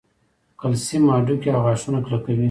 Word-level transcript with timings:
کلسیم 0.59 1.03
هډوکي 1.13 1.49
او 1.53 1.61
غاښونه 1.65 1.99
کلکوي 2.05 2.39